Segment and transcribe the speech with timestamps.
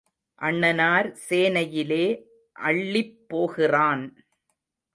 [0.41, 2.05] அண்ணனார் சேனையிலே
[2.51, 4.03] அள்ளிப் போகிறான்.